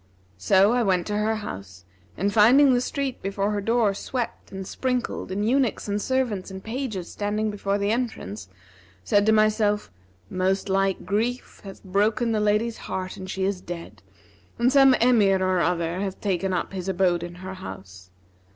So 0.39 0.73
I 0.73 0.81
went 0.81 1.05
to 1.05 1.17
her 1.17 1.35
house 1.35 1.85
and 2.17 2.33
finding 2.33 2.73
the 2.73 2.81
street 2.81 3.21
before 3.21 3.51
her 3.51 3.61
door 3.61 3.93
swept 3.93 4.51
and 4.51 4.65
sprinkled 4.65 5.31
and 5.31 5.47
eunuchs 5.47 5.87
and 5.87 6.01
servants 6.01 6.49
and 6.49 6.63
pages 6.63 7.11
standing 7.11 7.51
before 7.51 7.77
the 7.77 7.91
entrance, 7.91 8.49
said 9.03 9.27
to 9.27 9.31
myself, 9.31 9.91
'Most 10.27 10.69
like 10.69 11.05
grief 11.05 11.61
hath 11.63 11.83
broken 11.83 12.31
the 12.31 12.39
lady's 12.39 12.77
heart 12.89 13.15
and 13.15 13.29
she 13.29 13.43
is 13.43 13.61
dead, 13.61 14.01
and 14.57 14.73
some 14.73 14.95
Emir 14.95 15.39
or 15.43 15.59
other 15.59 15.99
hath 15.99 16.19
taken 16.19 16.51
up 16.51 16.73
his 16.73 16.89
abode 16.89 17.21
in 17.21 17.35
her 17.35 17.53
house.' 17.53 18.09